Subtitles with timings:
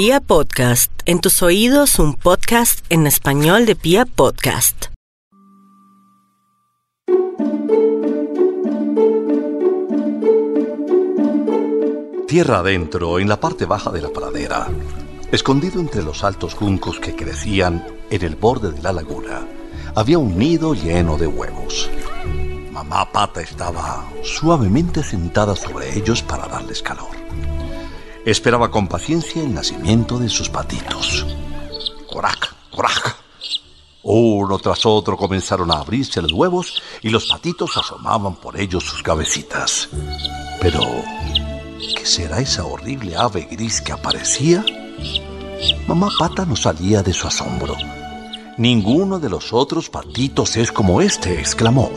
[0.00, 4.84] Pia Podcast, en tus oídos un podcast en español de Pia Podcast.
[12.28, 14.68] Tierra adentro, en la parte baja de la pradera,
[15.32, 19.48] escondido entre los altos juncos que crecían en el borde de la laguna,
[19.96, 21.90] había un nido lleno de huevos.
[22.70, 27.18] Mamá Pata estaba suavemente sentada sobre ellos para darles calor.
[28.24, 31.26] Esperaba con paciencia el nacimiento de sus patitos.
[32.10, 32.54] ¡Corac!
[32.70, 33.16] ¡Corac!
[34.02, 39.02] Uno tras otro comenzaron a abrirse los huevos y los patitos asomaban por ellos sus
[39.02, 39.88] cabecitas.
[40.60, 40.80] Pero,
[41.96, 44.64] ¿qué será esa horrible ave gris que aparecía?
[45.86, 47.76] Mamá Pata no salía de su asombro.
[48.56, 51.90] Ninguno de los otros patitos es como este, exclamó.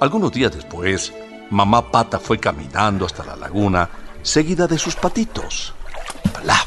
[0.00, 1.12] Algunos días después,
[1.50, 3.88] mamá Pata fue caminando hasta la laguna,
[4.22, 5.74] seguida de sus patitos.
[6.40, 6.66] ¡Plaf!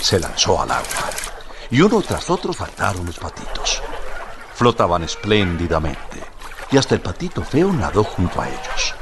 [0.00, 1.10] Se lanzó al agua,
[1.70, 3.82] y uno tras otro saltaron los patitos.
[4.54, 6.22] Flotaban espléndidamente,
[6.70, 8.94] y hasta el patito feo nadó junto a ellos.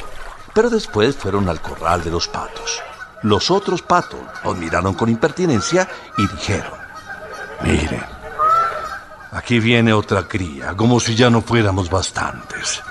[0.54, 2.82] Pero después fueron al corral de los patos.
[3.22, 6.78] Los otros patos los miraron con impertinencia y dijeron,
[7.62, 8.04] miren,
[9.32, 12.82] aquí viene otra cría, como si ya no fuéramos bastantes.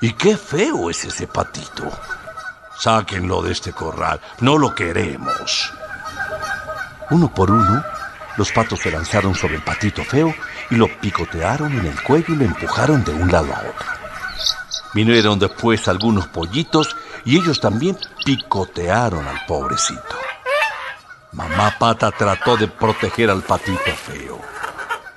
[0.00, 1.90] Y qué feo es ese patito.
[2.82, 5.72] Sáquenlo de este corral, no lo queremos.
[7.10, 7.80] Uno por uno,
[8.36, 10.34] los patos se lanzaron sobre el patito feo
[10.68, 13.86] y lo picotearon en el cuello y lo empujaron de un lado a otro.
[14.94, 20.16] Vinieron después algunos pollitos y ellos también picotearon al pobrecito.
[21.30, 24.40] Mamá Pata trató de proteger al patito feo.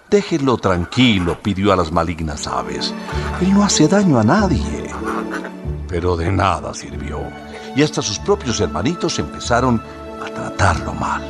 [0.08, 2.94] Déjenlo tranquilo, pidió a las malignas aves.
[3.42, 4.94] Él no hace daño a nadie.
[5.88, 7.24] Pero de nada sirvió.
[7.76, 9.82] Y hasta sus propios hermanitos empezaron
[10.26, 11.22] a tratarlo mal.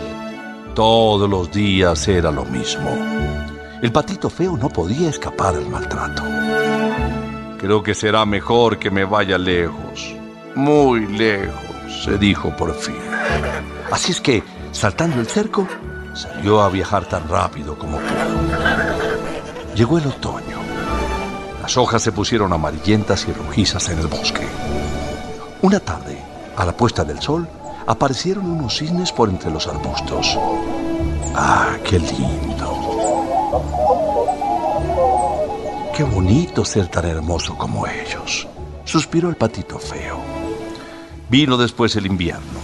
[0.75, 2.89] Todos los días era lo mismo.
[3.81, 6.23] El patito feo no podía escapar al maltrato.
[7.57, 10.15] Creo que será mejor que me vaya lejos,
[10.53, 12.95] muy lejos, se dijo por fin.
[13.91, 15.67] Así es que, saltando el cerco,
[16.13, 19.75] salió a viajar tan rápido como pudo.
[19.75, 20.59] Llegó el otoño.
[21.61, 24.47] Las hojas se pusieron amarillentas y rojizas en el bosque.
[25.61, 26.21] Una tarde,
[26.55, 27.47] a la puesta del sol,
[27.87, 30.37] aparecieron unos cisnes por entre los arbustos.
[31.35, 32.75] ¡Ah, qué lindo!
[35.95, 38.47] Qué bonito ser tan hermoso como ellos,
[38.83, 40.19] suspiró el patito feo.
[41.29, 42.59] Vino después el invierno.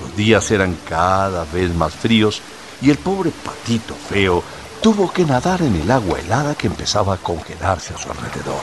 [0.00, 2.40] Los días eran cada vez más fríos
[2.80, 4.42] y el pobre patito feo
[4.80, 8.62] tuvo que nadar en el agua helada que empezaba a congelarse a su alrededor.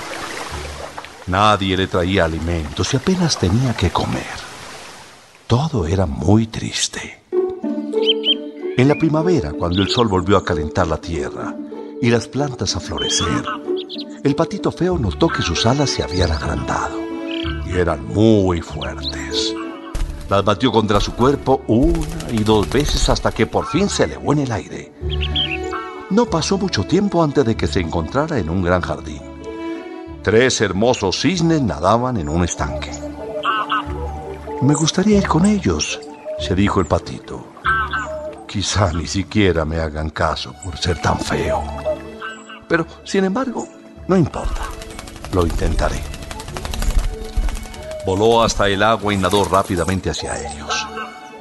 [1.27, 4.48] Nadie le traía alimentos y apenas tenía que comer.
[5.49, 7.23] Todo era muy triste.
[8.77, 11.55] En la primavera, cuando el sol volvió a calentar la tierra
[11.99, 13.45] y las plantas a florecer,
[14.23, 16.99] el patito feo notó que sus alas se habían agrandado
[17.65, 19.55] y eran muy fuertes.
[20.29, 24.33] Las batió contra su cuerpo una y dos veces hasta que por fin se elevó
[24.33, 24.93] en el aire.
[26.11, 29.23] No pasó mucho tiempo antes de que se encontrara en un gran jardín.
[30.21, 33.08] Tres hermosos cisnes nadaban en un estanque.
[34.61, 36.01] Me gustaría ir con ellos,
[36.37, 37.45] se dijo el patito.
[38.45, 41.63] Quizá ni siquiera me hagan caso por ser tan feo.
[42.67, 43.65] Pero, sin embargo,
[44.07, 44.63] no importa.
[45.31, 46.01] Lo intentaré.
[48.05, 50.87] Voló hasta el agua y nadó rápidamente hacia ellos.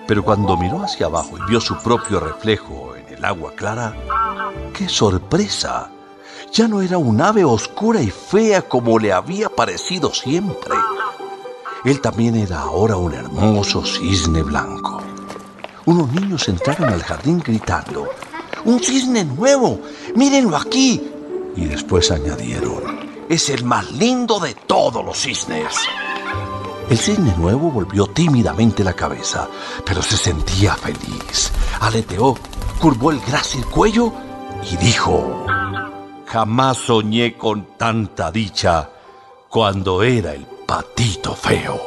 [0.07, 3.97] Pero cuando miró hacia abajo y vio su propio reflejo en el agua clara,
[4.73, 5.91] ¡qué sorpresa!
[6.53, 10.75] Ya no era un ave oscura y fea como le había parecido siempre.
[11.85, 15.01] Él también era ahora un hermoso cisne blanco.
[15.87, 18.09] Unos niños entraron al jardín gritando,
[18.65, 19.81] ¡Un cisne nuevo!
[20.15, 21.01] ¡Mírenlo aquí!
[21.57, 22.83] Y después añadieron,
[23.29, 25.75] ¡Es el más lindo de todos los cisnes!
[26.91, 29.49] El cisne nuevo volvió tímidamente la cabeza,
[29.85, 31.53] pero se sentía feliz.
[31.81, 32.37] Aleteó,
[32.81, 34.13] curvó el grácil cuello
[34.71, 35.47] y dijo,
[36.27, 38.91] Jamás soñé con tanta dicha
[39.49, 41.81] cuando era el patito feo.